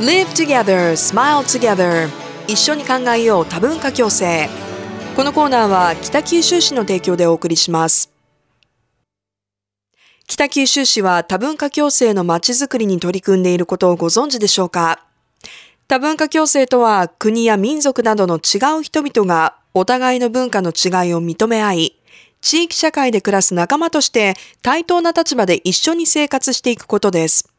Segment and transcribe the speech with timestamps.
[0.00, 2.08] Live together, smile together.
[2.46, 4.48] 一緒に考えよう多文化共生。
[5.16, 8.08] このコーナーは北九州市の提供でお送りします。
[10.28, 15.04] 北九州市は多文化共生のまちづくりに取り組んでいることをご存知でしょうか？
[15.88, 21.96] 多文化共生とは国や民族などの違う人々がお互いの文化の違いを認め合い、
[22.40, 27.52] 地域社会で暮らす仲間として対等な立場で一緒に生活していくことです。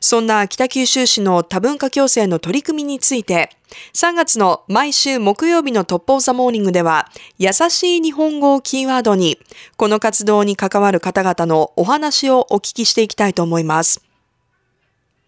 [0.00, 3.50] そんな北九州市の多文化共生の取り組みについて、
[3.94, 9.38] 3月の毎週木曜日のトップオブザモーニングでは、優しい日本語をキーワードに、
[9.76, 14.02] この活動に関わる方々のお話をお聞きしていきたいと思います。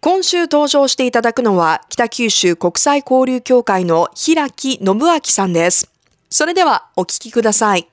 [0.01, 5.89] 今週登場していただくのは、北九州国際交流協会の平木信明さんです。
[6.29, 7.87] それではお聞きください。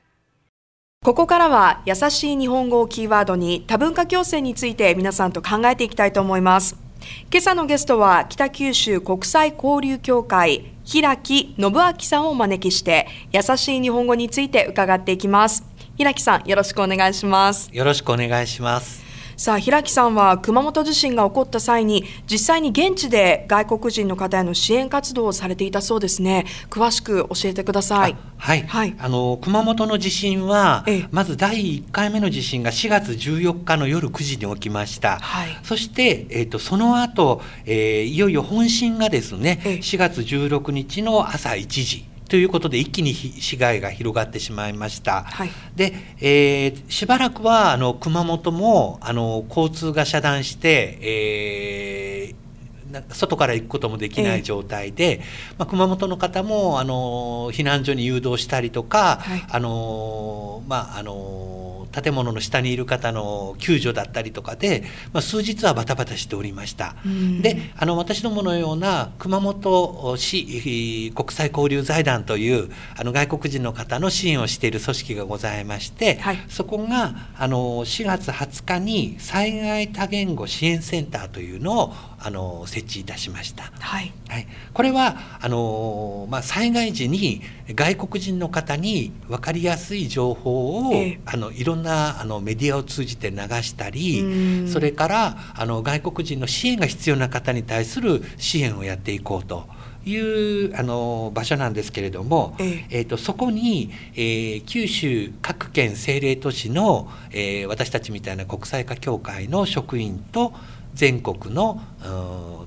[1.02, 6.76] ここからは優しい日本語をキーワードに多文化共生について皆さんと考えていきたいと思います。
[7.28, 15.64] 今朝のゲストは北九州国際交流協会平木信明さんをお招きして優しい日本語について伺っていきます。
[15.96, 17.68] 平木さんよろしくお願いします。
[17.72, 19.11] よろしくお願いします。
[19.36, 26.46] さあ平木さんは熊本地震が起こった際に実際に現地で外国人の方への支援活動をされていたそうですね。
[26.70, 28.16] 詳しく教えてください。
[28.36, 45.24] はい、はい、あの熊本の地震は、ええ、まず第1回目の地震が4月14日の夜9時に起きました、はい、そして、えーと、その後、えー、いよいよ本震がですね、ええ、4月16日の朝1時ということで一気に被害が広がってしまいました。
[45.24, 55.20] はい、で、えー、しばらくはあの熊本もあの交通が遮断して、えー、外から行くこともできない状態で、えー、
[55.58, 61.61] まあ、熊本の方もあの避難所に誘導したりとか、はい、あのまああの
[61.92, 66.96] 建物の下にいる方の救助だったりとかで、まあ、数日はバタバタしておりました。
[67.40, 81.94] であの私どものような熊本市国際交流財団というあの外国人の方の支援をしている組織がございまして、はい、そこがあの4月20日に災害多言語支援センターというのを
[82.24, 83.72] あの設置いたしました。
[83.80, 87.42] はい、はい、これはあの、まあ、災害時に
[87.74, 99.66] 外国人の方に分かりやすい情報を、えあのいろんなあのメディアを通じて流したりそれからあの外国人の支援が必要な方に対する支援をやっていこうと。
[100.04, 110.52] いうあの場所なんですけれども、ええー、とそこに、えー、九州各県政令都市の、えー、私たちみたいな国際化協会の職員と
[110.94, 111.80] 全国の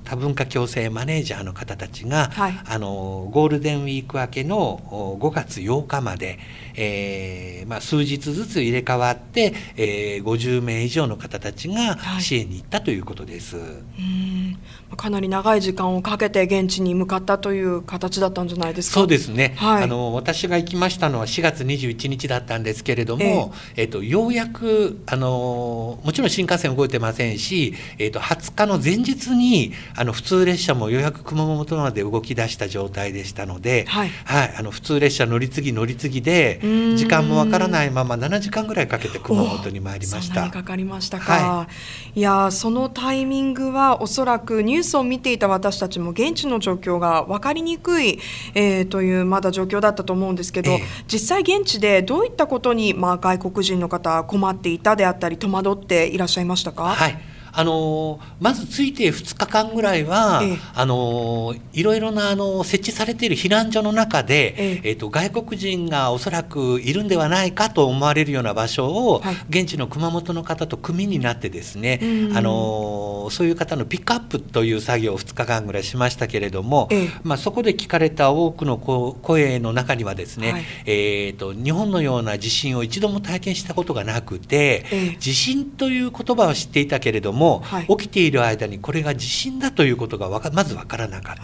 [0.04, 4.80] 多文化共生マネージャーの方たちが、はい、あのゴールデンウィーク明けの
[5.20, 6.38] 5月8日まで、
[6.74, 13.56] えーまあ、数日ずつ入れ替わって、えー、50名以上の方たちが支援に行ったということです。
[13.56, 14.58] はい、うん
[14.96, 19.00] かなり長い時間をかけて現地に向かったという形だったんじゃないですか？
[19.00, 19.54] そうですね。
[19.56, 36.60] はい、あの私が行きましたのは4月21日だったんですけれども、えー、えーとようやくあのもちろん新幹線動いてませんし、えーと20日の前日にあの普通列車もようやく熊本まで動き出した状態でしたので、はい、はい、あの普通列車乗り継ぎ乗り継ぎで
[36.96, 40.48] 時間もわからないまま7時間ぐらいかけて熊本に参りました。
[40.50, 41.32] かかりましたか。
[41.32, 41.68] は
[42.14, 48.18] い、いやそのタイミングはおそらくニュースを見ていた私たちも現地の状況が分かりにくい、
[48.54, 50.80] えー、というまだ状況だったと思うんですけど、えー、
[51.12, 56.84] 実際現地でどういったことに、まあ、外国人の方困っていたであったり戸惑っていらっしゃいましたか？
[56.84, 64.90] はいあのまずついて2日間ぐらいは、ええ、あのいろいろなあの設置されている避難所の中で、ええ。
[64.92, 71.98] ー、と外国人がおそらくいるんではないかと思われるような場所を、はい、現地の熊本の方と組になってですね、
[72.34, 91.42] あのそういう方のピックアップという作業を2日間ぐらいしましたけれども、えまあ、そこで聞かれた多くの声の中にはですね、はい、えーと、日本のような地震を一度も体験したことがなくて、地震という言葉は知っていたけれどもも、はい、起きている間にこれが地震だということがまず分からなかった。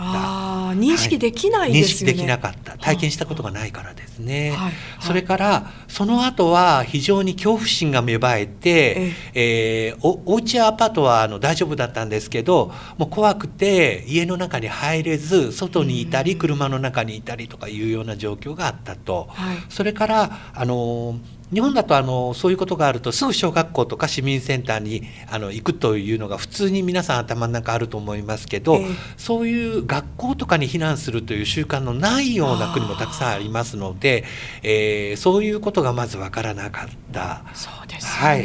[0.78, 1.78] 認識できない、ね。
[1.80, 2.76] はい、認識できなかった。
[2.78, 9.94] 体験したことがないからですね、はい、それからその後は非常に恐怖心が芽生えて、ええ。
[9.94, 19.28] ー、おお家やアパートはあの大丈夫だったんですけどもう怖くて家の中に入れず外にいたり車の中にいたりとかいうような状況があったと、
[19.68, 21.18] それからあの
[21.52, 34.24] 日本だとあのそういうことがあるとすぐ小学校とか市民センターにあの行くというのが普通に皆さん頭の中あると思いますけど、えー、そういう学校とかに避難するという習慣のないような国もたくさんありますので、
[34.62, 37.44] えー、そういうことがまず分からなかった。
[37.52, 38.36] そうです、ね、は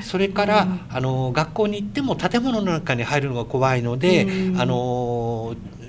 [0.00, 4.74] い、それから、うん、あの学校に行っても建物の中に入るのが怖いので、うん、あの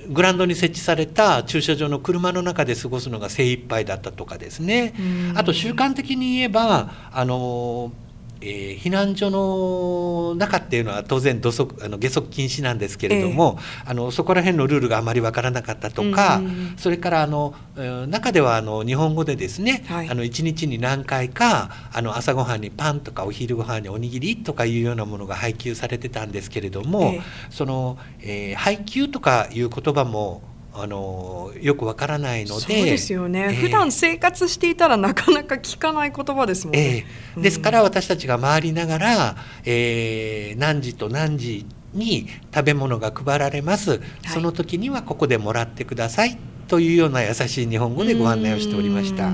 [0.10, 4.94] グラウンドに設置された駐車場の車の中で過ごすのが精一杯だったとかですね、
[5.36, 7.92] あと習慣的に言えばあの
[8.46, 17.56] えー、避難所の中っていうのは当然土足あの下足禁止なんですけれども、えー、あのそこら辺のルールがあまり分からなかったとか、うん、それからあの
[18.08, 30.42] 中ではあの日本語でですね、はい、あの1日に何回かあの朝ごはんにパンとかお昼ごはんにおにぎりとかいうようなものが配給されてたんですけれども、えー、その、えー、配給とかいう言葉も
[30.76, 37.06] あのよくわからないのでそうですよね、えー、普段生活していたらなかなか聞かない言葉ですもんね、
[37.36, 39.36] えー、ですから私たちが回りながら、
[39.66, 46.38] えー、何時と何時に食べ物が配られます、はい、その時にはここでもらってください
[46.68, 49.32] というような優しい日本語でご案内をしておりました。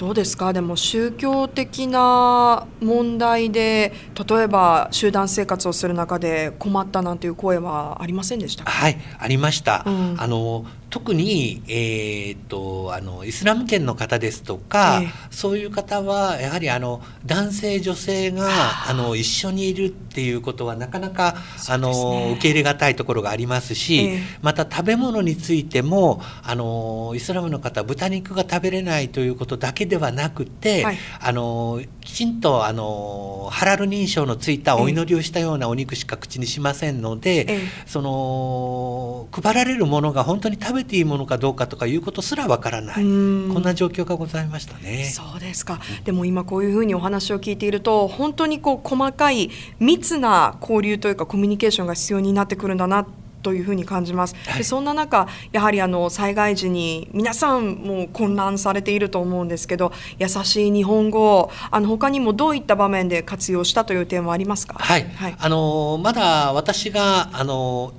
[0.00, 0.54] どうですか？
[0.54, 3.92] でも宗教的な問題で
[4.26, 18.48] 例えば集団生活をする中で困ったなんていう声はありませんでしたはいありました、うん、あの特に、えーと、あのイスラム圏の方ですとか、えー、そういう方はやはりあの男性女性が
[18.88, 19.00] あ。
[19.00, 21.38] の一緒にいるっていうことはなかなか、ね、
[21.68, 45.04] あの受け入れがたいところがありますし、えー、また食べ物についてもあのイスラムの方豚肉が食べれないということだけではなくて、はい、あのきちんとあのハラル認証のついたお祈りをしたようなお肉しか口にしませんので、えー、その配られるものが本当に食べべていいものかどうかとかいうことすらわからないこんな状況がございましたね。
[45.04, 53.06] そうですか、でも今こういうふうにお話を聞いていると本当にこう細かい密な交流というかコミュニケーションが必要になってくるんだな
[53.42, 54.34] というふうに感じます。
[54.58, 64.76] でそんな中やはりあの災害時に皆さんも混乱されていると思うんですけど優しい日本語あの他にもどういった場面で活用したという点はありますか？
[64.78, 65.08] はい。
[65.14, 67.94] はい、あのまだ私があの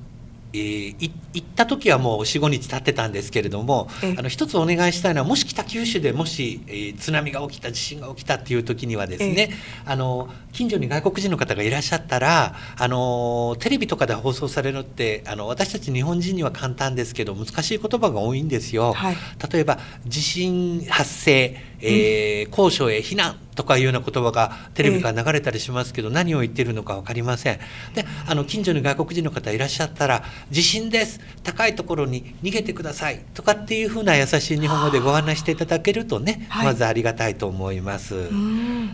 [0.53, 3.87] えー、行った時はもう45日経ってたんですけれども
[4.17, 9.51] あの一つお願いしたいのはもし北九州でもし、えー、津波が起きた地震が起きたっていう時にはですね
[9.85, 18.93] あの近所に外国人の方がいらっしゃったらあのテレビとかで放送されるのってあの私たち日本人には簡単ですけど難しい言葉が多いんですよ。
[18.93, 19.15] はい、
[19.51, 27.59] 例えば地震発生、えー、高所へ避難とかいうような言葉がテレビから流れたりしますけど、何を言っているのか分かりません。
[27.93, 31.19] であの近所に外国人の方いらっしゃったら「地震です。
[31.43, 38.15] 高いところに逃げてください」とかっていうふうな優しい日本語でご案内していただけるとね、はい、まずありがたいと思います。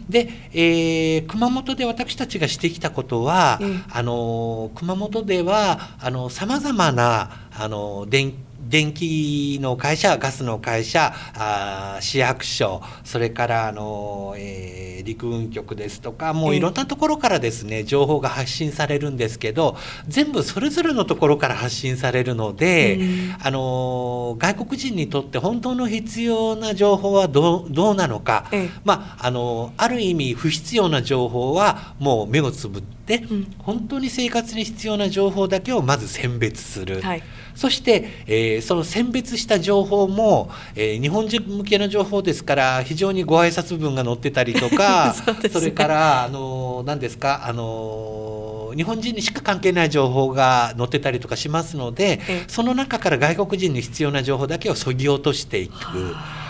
[0.10, 5.98] で、えー、熊本で私たちがしてきたことは、あの熊本では
[6.30, 8.36] さまざまなあの電気
[8.68, 19.78] 電気の会社ガスの会社あ市役所それからあの、えー、陸運局ですとかもういろんなところからですね情報が発信されるんですけど
[20.08, 23.00] 全部それぞれのところから発信されるので、
[23.42, 28.46] あの外国人にとって本当の必要な情報はどうどうなのか、
[28.84, 37.02] まああのある意味不必要な情報はもう目をつぶって、うん、本当に生活に必要な情報だけをまず選別する。
[37.02, 37.24] はい
[37.58, 45.16] そして、えー、その選別した情報も、えー、日本人向けの情報ですから非常にご挨拶文が載ってたりとか
[45.52, 55.74] そ、ね,、れからあの何ですかあの日本人にしか関係ない情報が載ってたりとかしますので、その中から外国人に必要な情報だけをそぎ落としていく。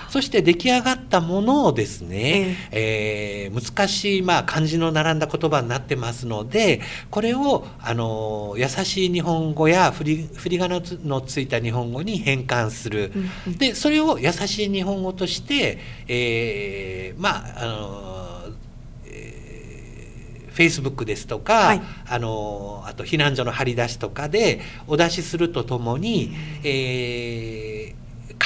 [0.10, 18.18] そして出来上がったものをですね、えー、えー、難しい、まあ、漢字の並んだ言葉になってますのでこれをあの優しい日本語や振り振り仮名のついた日本語に変換する、うんうん、でそれを優しい日本語として、えー、まああの
[20.58, 26.34] フェイスブックですとか、はい、あのあと避難所の張り出しとかでお出しするとともに、
[26.64, 27.97] えー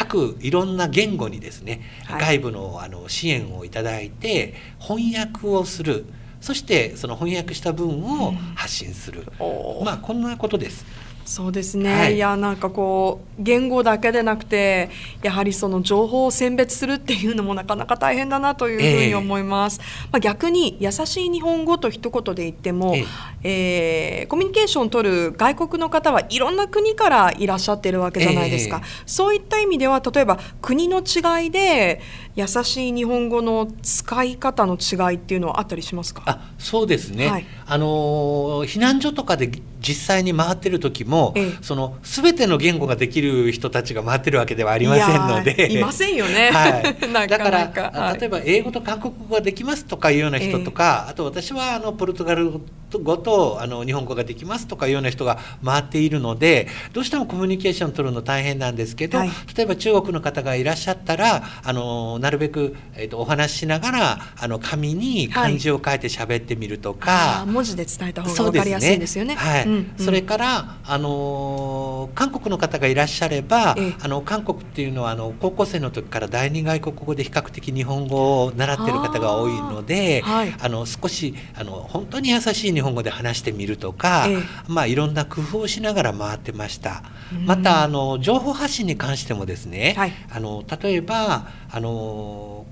[0.05, 6.05] 各いろんな言語にですね、はい、外部のあの支援をいただいて翻訳をする。
[6.41, 10.87] そしてその翻訳した文を発信する、うん、まあこんなことです。
[11.31, 14.89] そうですね、はい、いやなんかこう言語だけでなくて
[15.23, 23.05] やはりその情報を選別するっていうのもなかなか大変だなというふうに思います、えー、まあ、逆に優しい日本語と一言で言っても、えー、
[23.43, 32.01] えー、コミュニケーションを取る外国の方はいろんな国からいらっしゃってるわけじゃないですか、えー、そういった意味では例えば国の違いで
[32.35, 36.23] 優しい日本語の使い方の違いっていうのはあったりしますか？
[36.25, 39.49] あそうですね、はい、あの避難所とかで
[39.81, 45.71] 実際に回ってる時も、ええ、その全ての言語ができる人たちが回ってるわけではありませんので。
[45.71, 46.83] いませんよね、はい、
[47.29, 52.51] だから、はい、例えば英語と韓国語ができますとかいうような人とか、え、あと私はあのポルトガル
[52.99, 69.35] 語とあの日本語ができますとかいうような人が回っているのでどうしてもコミュニケーション取るの大変なんですけど、はい、例えば中国の方がいらっしゃったらあのなるべく、えーと、お話ししながらあの紙に漢字を書いて喋ってみるとか、はい、文字で伝えた方が分かりやすいんですよね。
[69.35, 84.37] はい、うんうん、それからあの韓国の方がいらっしゃれば、えあの韓国っていうのはあの高校生の時から第二外国語で比較的日本語を習ってる方が多いので、はい、あの少しあの本当に優しい日本語で話してみるとか、え
[84.67, 87.03] まあいろんな工夫をしながら回ってました。
[87.45, 92.65] またあの情報発信に関してもですね、はい、あの例えばあの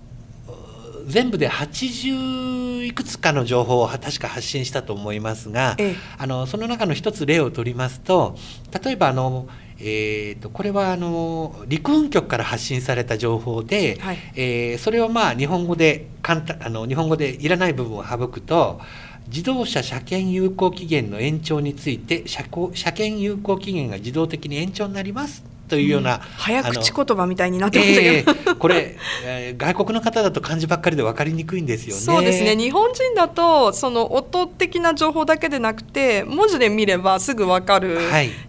[1.09, 8.37] 全部で80いくつかの情報を確か発信したと思いますが、ええ、あのその中の一つ例を取りますと
[8.83, 9.47] 例えばあの
[9.81, 18.81] えーと、これはあの陸運局から発信された情報で、はい、えー、それをまあ日本語で簡単あの日本語でいらない部分を省くと
[19.27, 32.01] 自動車車検有効期限の延長について車車検有効期限が自動的に延長になりますというような、うん、早口言葉みたいになってましたけど、えー、これ、えー、外国の方だと漢字ばっかりで分かりにくいんですよね。
[32.01, 37.99] そうですね日本人だとその音的な情報だけでなくて文字で見ればすぐ分かる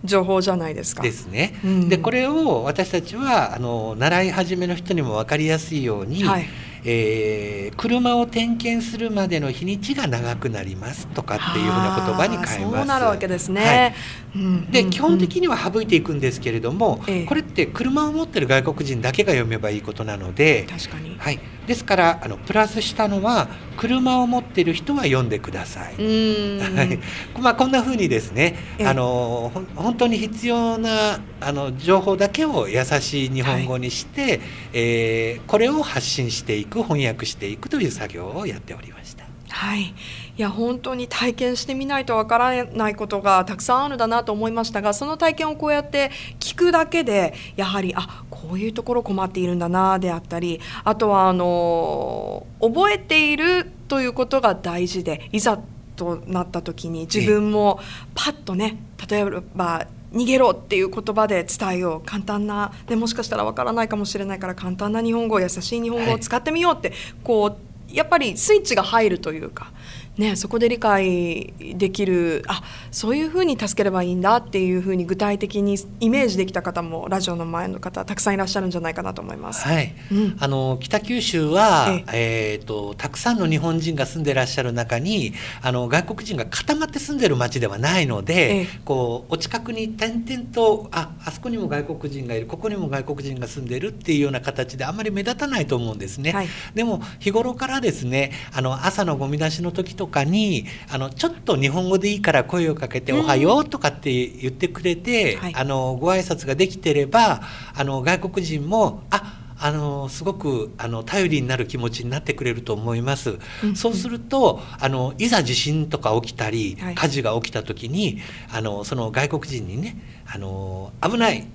[0.03, 1.03] 情報じゃないですか。
[1.03, 1.61] はい、ですね。
[1.65, 6.49] うん、でこれを私たちはあの習い始めの人にも分かりやすいように、はい
[6.85, 12.61] えー、車を点検するまでの日にちが長くなりますとかっていうふうな言葉に変えます。
[12.61, 13.95] そうなるわけですね。
[14.35, 21.17] はい、で、基本的には省いていくんですけれども、ええ、これって車を持ってる外国人だけが読めばいいことなので、確かに。
[21.19, 21.39] はい。
[21.67, 25.95] ですからあのプラスしたのは車を持ってる人は読んでください。
[25.95, 26.99] はい。
[27.41, 34.41] まあこんなふうにですね、あの本当に必要なあの情報だけを優しい日本語にして、はい、
[34.73, 39.25] えー、これを発信していく翻訳していくという作業をやっておりました。
[39.50, 39.95] はい、い
[40.37, 55.61] や本当に体験してみないとわからないことがたくさんあるんだなと思いましたがその体験をこうやって聞くだけでやはりあこういうところ困っているんだなであったりあとはあの覚えているということが大事でいざ
[55.97, 57.81] となった時に自分も
[58.15, 59.25] パッとね例え
[59.55, 62.07] ば逃げろっていう言葉で伝えよう。
[62.07, 69.73] 簡単なでもしかしたらわからないかもしれないから簡単な日本語優しい日本語を使ってみようって、はい、こうやっぱりスイッチが入るというか
[70.21, 79.67] ね、そこで理解できるあそういうふうに助ければいいんだっていうふうに具体的にイメージできた方もラジオの前の方たくさんいらっしゃるんじゃないかなと思います。
[79.67, 82.61] はい、うん、あの北九州は、ええ。
[82.61, 96.33] ーと、たくさんの日本人が住んでらっしゃる中にあの外国人が固まって住んでる町ではないので、こうお近くに点々とああそこにも外国人がいるここにも外国人が住んでるっていうような形であんまり目立たないと思うんですね。
[96.33, 107.43] はい、でも日頃からですねあの朝のゴミ出しの時とかにあのちょっと日本語でいいから声をかけて「おはよう」とかって言ってくれて、うん、あのご挨拶ができてれば
[107.75, 113.38] あの外国人もああのすごくあの頼りになる気持ちになってくれると思います。
[113.62, 121.47] うん、そうするとあのいざ地震とか起きたり、火事が起きた時にあのその外国人にねあの危ない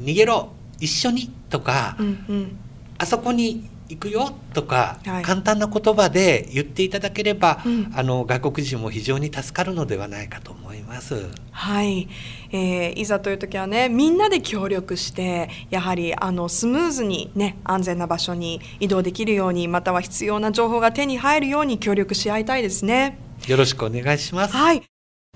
[0.00, 0.48] 逃げろ
[0.80, 2.58] 一緒にとか、うんうん、
[2.96, 11.28] あそこに行くよとか、はい、簡単な言葉で言っていただければ、うん、あの外国人も非常に助かるのではないかと思います。
[11.50, 12.08] はい、
[12.52, 23.18] えー、いざという時はねみんなで協力してやはりあのスムーズにね安全な場所に移動できるようにまたは必要な情報が手に入るように協力し合いたいですね。
[23.46, 24.56] よろしくお願いします。
[24.56, 24.89] はい。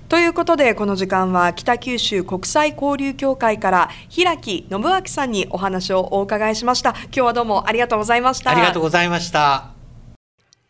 [0.08, 6.90] ということでこの時間は北九州国際交流協会から平木信明さんにお話をお伺いしました。
[7.04, 8.50] 今日はどうもありがとうございました。
[8.50, 9.70] ありがとうございました。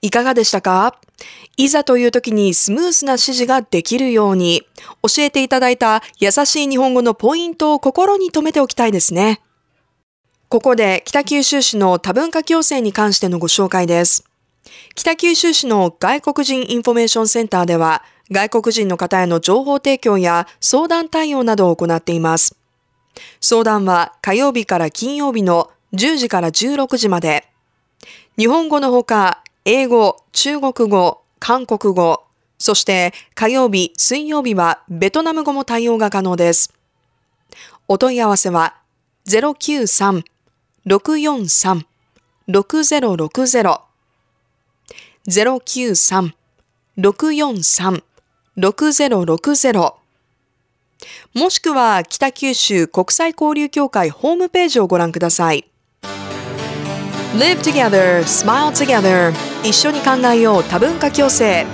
[0.00, 0.98] いかがでしたか？
[1.56, 4.62] いざという時にスムースな指示ができるように
[5.02, 9.40] 教えていただいた優しい日本語のポイントを心に留めておきたいですね。
[10.48, 14.24] ここで北九州市の多文化共生に関してのご紹介です。
[14.94, 22.56] 北九州市の外国人インフォメーションセンターでは外国人の方への情報提供や相談対応などを行っています。
[23.40, 27.46] 相談は火曜日から金曜日の10時から16時まで。
[28.36, 32.24] 日本語のほか、英語、中国語、韓国語、
[32.58, 36.72] そして火曜日、水曜日はベトナム語も対応が可能です。
[37.86, 38.76] お問い合わせは
[39.26, 41.84] 093-643-6060
[45.28, 48.13] 093-643-6060
[48.56, 49.94] 6060
[51.34, 55.64] もしくは北九州国際交流協会ホームページをご覧ください。
[57.36, 59.32] Live together, smile together
[59.64, 60.64] 一緒に考えよう。
[60.64, 61.66] 多文化共生。